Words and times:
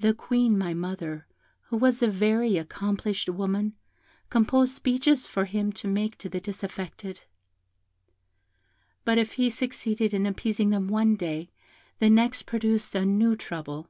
The 0.00 0.12
Queen, 0.12 0.58
my 0.58 0.74
mother, 0.74 1.28
who 1.68 1.76
was 1.76 2.02
a 2.02 2.08
very 2.08 2.56
accomplished 2.56 3.28
woman, 3.28 3.76
composed 4.28 4.74
speeches 4.74 5.28
for 5.28 5.44
him 5.44 5.70
to 5.74 5.86
make 5.86 6.18
to 6.18 6.28
the 6.28 6.40
disaffected; 6.40 7.20
but 9.04 9.18
if 9.18 9.34
he 9.34 9.48
succeeded 9.48 10.12
in 10.12 10.26
appeasing 10.26 10.70
them 10.70 10.88
one 10.88 11.14
day, 11.14 11.52
the 12.00 12.10
next 12.10 12.42
produced 12.42 12.96
a 12.96 13.04
new 13.04 13.36
trouble. 13.36 13.88